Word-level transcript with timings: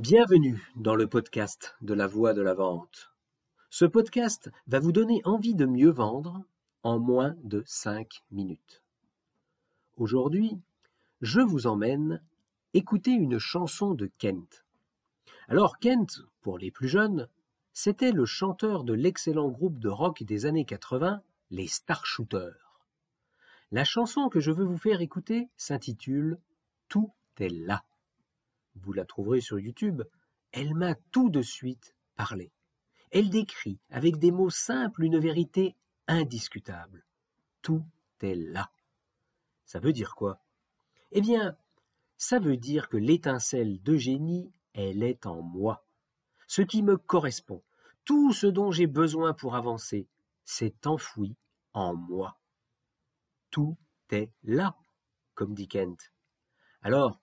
Bienvenue 0.00 0.66
dans 0.76 0.94
le 0.94 1.06
podcast 1.06 1.76
de 1.82 1.92
la 1.92 2.06
voix 2.06 2.32
de 2.32 2.40
la 2.40 2.54
vente. 2.54 3.12
Ce 3.68 3.84
podcast 3.84 4.50
va 4.66 4.80
vous 4.80 4.92
donner 4.92 5.20
envie 5.24 5.54
de 5.54 5.66
mieux 5.66 5.90
vendre 5.90 6.42
en 6.82 6.98
moins 6.98 7.36
de 7.44 7.62
5 7.66 8.22
minutes. 8.30 8.82
Aujourd'hui, 9.98 10.58
je 11.20 11.40
vous 11.42 11.66
emmène 11.66 12.22
écouter 12.72 13.10
une 13.10 13.38
chanson 13.38 13.92
de 13.92 14.10
Kent. 14.16 14.64
Alors 15.48 15.78
Kent, 15.78 16.22
pour 16.40 16.56
les 16.56 16.70
plus 16.70 16.88
jeunes, 16.88 17.28
c'était 17.74 18.12
le 18.12 18.24
chanteur 18.24 18.84
de 18.84 18.94
l'excellent 18.94 19.50
groupe 19.50 19.78
de 19.78 19.90
rock 19.90 20.22
des 20.22 20.46
années 20.46 20.64
80, 20.64 21.20
les 21.50 21.66
Starshooters. 21.66 22.80
La 23.70 23.84
chanson 23.84 24.30
que 24.30 24.40
je 24.40 24.50
veux 24.50 24.64
vous 24.64 24.78
faire 24.78 25.02
écouter 25.02 25.50
s'intitule 25.58 26.38
Tout 26.88 27.12
est 27.38 27.50
là 27.50 27.84
vous 28.74 28.92
la 28.92 29.04
trouverez 29.04 29.40
sur 29.40 29.58
YouTube, 29.58 30.02
elle 30.52 30.74
m'a 30.74 30.94
tout 31.12 31.30
de 31.30 31.42
suite 31.42 31.94
parlé. 32.16 32.52
Elle 33.10 33.30
décrit 33.30 33.80
avec 33.90 34.18
des 34.18 34.30
mots 34.30 34.50
simples 34.50 35.04
une 35.04 35.18
vérité 35.18 35.76
indiscutable. 36.06 37.04
Tout 37.62 37.84
est 38.20 38.34
là. 38.34 38.70
Ça 39.64 39.80
veut 39.80 39.92
dire 39.92 40.14
quoi? 40.14 40.40
Eh 41.12 41.20
bien, 41.20 41.56
ça 42.16 42.38
veut 42.38 42.56
dire 42.56 42.88
que 42.88 42.96
l'étincelle 42.96 43.82
de 43.82 43.96
génie, 43.96 44.52
elle 44.74 45.02
est 45.02 45.26
en 45.26 45.42
moi. 45.42 45.84
Ce 46.46 46.62
qui 46.62 46.82
me 46.82 46.96
correspond, 46.96 47.62
tout 48.04 48.32
ce 48.32 48.46
dont 48.46 48.70
j'ai 48.70 48.86
besoin 48.86 49.34
pour 49.34 49.54
avancer, 49.54 50.08
s'est 50.44 50.86
enfoui 50.86 51.36
en 51.72 51.94
moi. 51.94 52.38
Tout 53.50 53.76
est 54.10 54.32
là, 54.42 54.76
comme 55.34 55.54
dit 55.54 55.68
Kent. 55.68 56.12
Alors, 56.82 57.20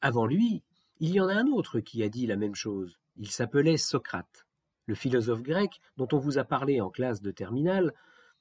avant 0.00 0.26
lui, 0.26 0.62
il 1.00 1.10
y 1.10 1.20
en 1.20 1.28
a 1.28 1.34
un 1.34 1.46
autre 1.48 1.80
qui 1.80 2.02
a 2.02 2.08
dit 2.08 2.26
la 2.26 2.36
même 2.36 2.54
chose. 2.54 2.98
Il 3.16 3.30
s'appelait 3.30 3.76
Socrate, 3.76 4.46
le 4.86 4.94
philosophe 4.94 5.42
grec 5.42 5.80
dont 5.96 6.08
on 6.12 6.18
vous 6.18 6.38
a 6.38 6.44
parlé 6.44 6.80
en 6.80 6.90
classe 6.90 7.20
de 7.20 7.30
terminale, 7.30 7.92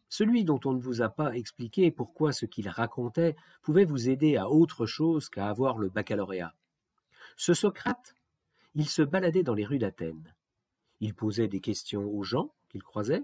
celui 0.09 0.43
dont 0.43 0.59
on 0.65 0.73
ne 0.73 0.81
vous 0.81 1.01
a 1.01 1.09
pas 1.09 1.35
expliqué 1.35 1.89
pourquoi 1.89 2.33
ce 2.33 2.45
qu'il 2.45 2.69
racontait 2.69 3.35
pouvait 3.61 3.85
vous 3.85 4.09
aider 4.09 4.37
à 4.37 4.49
autre 4.49 4.85
chose 4.85 5.29
qu'à 5.29 5.49
avoir 5.49 5.77
le 5.77 5.89
baccalauréat. 5.89 6.53
Ce 7.35 7.53
Socrate, 7.53 8.15
il 8.75 8.87
se 8.87 9.01
baladait 9.01 9.43
dans 9.43 9.55
les 9.55 9.65
rues 9.65 9.79
d'Athènes. 9.79 10.35
Il 10.99 11.15
posait 11.15 11.47
des 11.47 11.59
questions 11.59 12.05
aux 12.05 12.23
gens 12.23 12.53
qu'il 12.69 12.83
croisait, 12.83 13.23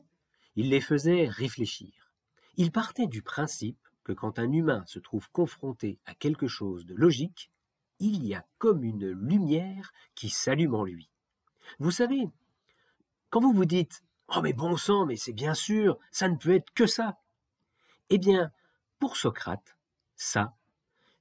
il 0.56 0.70
les 0.70 0.82
faisait 0.82 1.28
réfléchir. 1.28 2.12
Il 2.58 2.72
partait 2.72 3.08
du 3.08 3.22
principe 3.22 3.88
que 4.04 4.12
quand 4.12 4.40
un 4.40 4.52
humain 4.52 4.84
se 4.88 5.00
trouve 5.00 5.30
confronté 5.32 6.00
à 6.06 6.16
quelque 6.16 6.48
chose 6.48 6.86
de 6.86 6.96
logique, 6.96 7.52
il 8.00 8.26
y 8.26 8.34
a 8.34 8.46
comme 8.58 8.84
une 8.84 9.10
lumière 9.10 9.92
qui 10.16 10.30
s'allume 10.30 10.76
en 10.76 10.84
lui. 10.84 11.10
Vous 11.80 11.92
savez, 11.92 12.30
quand 13.30 13.42
vous 13.42 13.54
vous 13.54 13.66
dites 13.66 14.04
Oh 14.36 14.42
mais 14.42 14.54
bon 14.54 14.78
sang, 14.78 15.06
mais 15.06 15.16
c'est 15.16 15.34
bien 15.34 15.54
sûr, 15.54 15.98
ça 16.12 16.28
ne 16.30 16.36
peut 16.36 16.54
être 16.54 16.72
que 16.74 16.86
ça. 16.86 17.18
Eh 18.10 18.18
bien, 18.18 18.52
pour 19.00 19.18
Socrate, 19.18 19.76
ça, 20.16 20.56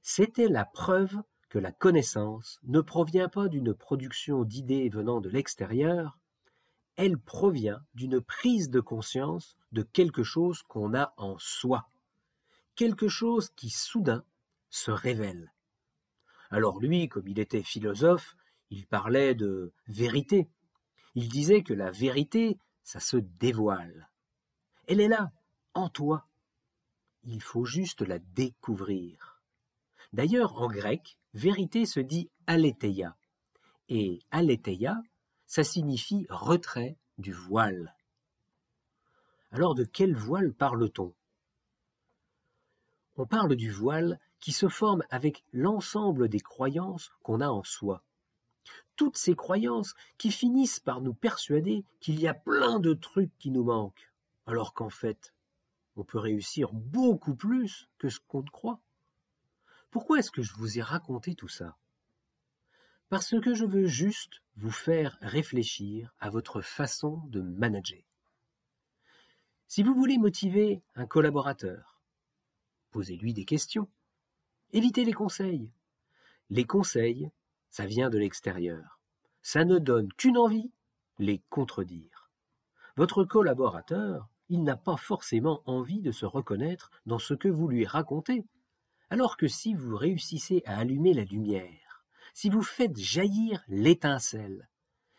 c'était 0.01 0.47
la 0.47 0.65
preuve 0.65 1.21
que 1.49 1.59
la 1.59 1.71
connaissance 1.71 2.59
ne 2.63 2.81
provient 2.81 3.29
pas 3.29 3.47
d'une 3.47 3.73
production 3.73 4.43
d'idées 4.43 4.89
venant 4.89 5.21
de 5.21 5.29
l'extérieur, 5.29 6.19
elle 6.95 7.17
provient 7.17 7.81
d'une 7.95 8.21
prise 8.21 8.69
de 8.69 8.79
conscience 8.79 9.57
de 9.71 9.81
quelque 9.81 10.23
chose 10.23 10.61
qu'on 10.63 10.93
a 10.93 11.13
en 11.17 11.37
soi, 11.39 11.89
quelque 12.75 13.07
chose 13.07 13.49
qui 13.55 13.69
soudain 13.69 14.23
se 14.69 14.91
révèle. 14.91 15.51
Alors 16.49 16.79
lui, 16.79 17.07
comme 17.09 17.27
il 17.27 17.39
était 17.39 17.63
philosophe, 17.63 18.35
il 18.69 18.85
parlait 18.85 19.35
de 19.35 19.73
vérité. 19.87 20.49
Il 21.15 21.29
disait 21.29 21.63
que 21.63 21.73
la 21.73 21.91
vérité, 21.91 22.59
ça 22.83 22.99
se 22.99 23.17
dévoile. 23.17 24.09
Elle 24.87 25.01
est 25.01 25.07
là, 25.07 25.31
en 25.73 25.89
toi. 25.89 26.27
Il 27.23 27.41
faut 27.41 27.65
juste 27.65 28.01
la 28.01 28.19
découvrir. 28.19 29.41
D'ailleurs, 30.13 30.59
en 30.61 30.67
grec, 30.67 31.17
vérité 31.33 31.85
se 31.85 31.99
dit 31.99 32.29
aletheia. 32.47 33.15
Et 33.89 34.19
aletheia, 34.31 35.01
ça 35.45 35.63
signifie 35.63 36.25
retrait 36.29 36.97
du 37.17 37.31
voile. 37.31 37.95
Alors 39.51 39.75
de 39.75 39.83
quel 39.83 40.15
voile 40.15 40.53
parle-t-on? 40.53 41.13
On 43.17 43.25
parle 43.25 43.55
du 43.55 43.71
voile 43.71 44.19
qui 44.39 44.51
se 44.51 44.67
forme 44.67 45.03
avec 45.09 45.43
l'ensemble 45.51 46.29
des 46.29 46.39
croyances 46.39 47.11
qu'on 47.23 47.41
a 47.41 47.49
en 47.49 47.63
soi. 47.63 48.03
Toutes 48.95 49.17
ces 49.17 49.35
croyances 49.35 49.95
qui 50.17 50.31
finissent 50.31 50.79
par 50.79 51.01
nous 51.01 51.13
persuader 51.13 51.85
qu'il 51.99 52.19
y 52.19 52.27
a 52.27 52.33
plein 52.33 52.79
de 52.79 52.93
trucs 52.93 53.35
qui 53.37 53.51
nous 53.51 53.63
manquent, 53.63 54.11
alors 54.45 54.73
qu'en 54.73 54.89
fait, 54.89 55.33
on 55.95 56.03
peut 56.03 56.19
réussir 56.19 56.71
beaucoup 56.73 57.35
plus 57.35 57.89
que 57.97 58.09
ce 58.09 58.19
qu'on 58.19 58.43
croit. 58.43 58.79
Pourquoi 59.91 60.19
est-ce 60.19 60.31
que 60.31 60.43
je 60.43 60.53
vous 60.53 60.77
ai 60.77 60.81
raconté 60.81 61.35
tout 61.35 61.47
ça? 61.47 61.77
Parce 63.09 63.39
que 63.39 63.53
je 63.53 63.65
veux 63.65 63.87
juste 63.87 64.41
vous 64.55 64.71
faire 64.71 65.17
réfléchir 65.21 66.13
à 66.19 66.29
votre 66.29 66.61
façon 66.61 67.23
de 67.27 67.41
manager. 67.41 68.03
Si 69.67 69.83
vous 69.83 69.93
voulez 69.93 70.17
motiver 70.17 70.81
un 70.95 71.05
collaborateur, 71.05 72.01
posez-lui 72.91 73.33
des 73.33 73.45
questions. 73.45 73.87
Évitez 74.71 75.03
les 75.03 75.13
conseils. 75.13 75.71
Les 76.51 76.63
conseils, 76.63 77.31
ça 77.71 77.85
vient 77.85 78.09
de 78.09 78.19
l'extérieur. 78.19 78.99
Ça 79.41 79.65
ne 79.65 79.79
donne 79.79 80.13
qu'une 80.13 80.37
envie, 80.37 80.71
les 81.17 81.41
contredire. 81.49 82.29
Votre 82.95 83.23
collaborateur, 83.23 84.27
il 84.49 84.63
n'a 84.63 84.77
pas 84.77 84.97
forcément 84.97 85.61
envie 85.65 86.01
de 86.01 86.11
se 86.11 86.25
reconnaître 86.25 86.91
dans 87.05 87.19
ce 87.19 87.33
que 87.33 87.47
vous 87.47 87.67
lui 87.67 87.85
racontez. 87.85 88.45
Alors 89.09 89.37
que 89.37 89.47
si 89.47 89.73
vous 89.73 89.95
réussissez 89.95 90.61
à 90.65 90.77
allumer 90.77 91.13
la 91.13 91.23
lumière, 91.23 92.05
si 92.33 92.49
vous 92.49 92.61
faites 92.61 92.97
jaillir 92.97 93.63
l'étincelle, 93.67 94.69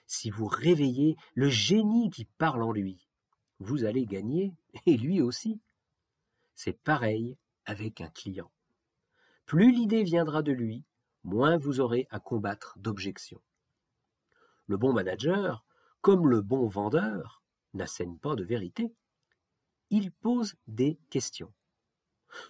si 0.07 0.31
vous 0.31 0.47
réveillez 0.47 1.17
le 1.35 1.49
génie 1.49 2.11
qui 2.11 2.25
parle 2.25 2.63
en 2.63 2.73
lui, 2.73 3.09
vous 3.59 3.85
allez 3.85 4.07
gagner, 4.07 4.55
et 4.87 4.97
lui 4.97 5.21
aussi. 5.21 5.61
C'est 6.55 6.79
pareil 6.79 7.37
avec 7.67 8.01
un 8.01 8.09
client. 8.09 8.51
Plus 9.51 9.73
l'idée 9.73 10.05
viendra 10.05 10.43
de 10.43 10.53
lui, 10.53 10.85
moins 11.25 11.57
vous 11.57 11.81
aurez 11.81 12.07
à 12.11 12.21
combattre 12.21 12.79
d'objections. 12.79 13.43
Le 14.69 14.77
bon 14.77 14.93
manager, 14.93 15.65
comme 16.03 16.29
le 16.29 16.41
bon 16.41 16.69
vendeur, 16.69 17.43
n'assène 17.75 18.17
pas 18.17 18.37
de 18.37 18.45
vérité. 18.45 18.95
Il 19.91 20.13
pose 20.13 20.55
des 20.69 21.01
questions. 21.11 21.53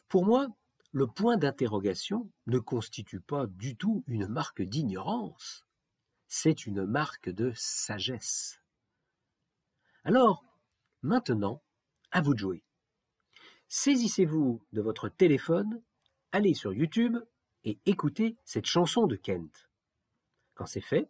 Pour 0.09 0.27
moi, 0.27 0.49
le 0.93 1.07
point 1.07 1.39
d'interrogation 1.39 2.31
ne 2.47 2.59
constitue 2.59 3.23
pas 3.23 3.47
du 3.47 3.79
tout 3.79 4.05
une 4.07 4.27
marque 4.27 4.61
d'ignorance, 4.61 5.65
c'est 6.29 6.67
une 6.67 6.85
marque 6.85 7.31
de 7.31 7.51
sagesse. 7.57 8.61
Alors, 10.05 10.45
maintenant, 11.01 11.63
à 12.11 12.21
vous 12.21 12.35
de 12.35 12.41
jouer. 12.41 12.63
Saisissez-vous 13.69 14.61
de 14.75 14.83
votre 14.83 15.09
téléphone 15.09 15.81
allez 16.33 16.55
sur 16.55 16.73
YouTube 16.73 17.17
et 17.65 17.79
écoutez 17.87 18.37
cette 18.45 18.67
chanson 18.67 19.07
de 19.07 19.17
Kent. 19.17 19.69
Quand 20.55 20.67
c'est 20.67 20.81
fait, 20.81 21.09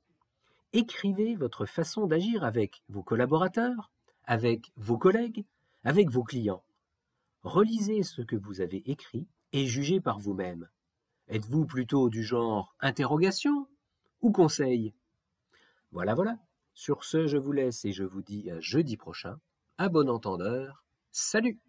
écrivez 0.72 1.36
votre 1.36 1.66
façon 1.66 2.06
d'agir 2.06 2.44
avec 2.44 2.82
vos 2.88 3.02
collaborateurs, 3.02 3.90
avec 4.24 4.72
vos 4.76 4.98
collègues, 4.98 5.44
avec 5.84 6.10
vos 6.10 6.24
clients. 6.24 6.64
Relisez 7.42 8.02
ce 8.02 8.22
que 8.22 8.36
vous 8.36 8.60
avez 8.60 8.82
écrit 8.90 9.26
et 9.52 9.66
jugez 9.66 10.00
par 10.00 10.18
vous-même. 10.18 10.68
Êtes-vous 11.28 11.66
plutôt 11.66 12.10
du 12.10 12.22
genre 12.22 12.74
interrogation 12.80 13.66
ou 14.20 14.32
conseil? 14.32 14.94
Voilà, 15.92 16.14
voilà. 16.14 16.38
Sur 16.74 17.04
ce, 17.04 17.26
je 17.26 17.36
vous 17.36 17.52
laisse 17.52 17.84
et 17.84 17.92
je 17.92 18.04
vous 18.04 18.22
dis 18.22 18.50
à 18.50 18.60
jeudi 18.60 18.96
prochain. 18.96 19.38
À 19.78 19.88
bon 19.88 20.08
entendeur. 20.08 20.84
Salut 21.12 21.60